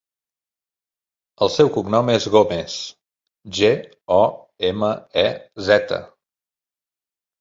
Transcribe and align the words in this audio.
El 1.45 1.51
seu 1.55 1.69
cognom 1.75 2.09
és 2.15 2.25
Gomez: 2.35 2.77
ge, 3.59 3.71
o, 4.19 4.21
ema, 4.71 4.91
e, 5.29 5.31
zeta. 5.69 6.01